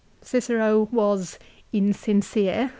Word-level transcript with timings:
Cicero 0.23 0.87
was 0.91 1.37
insincere. 1.71 2.69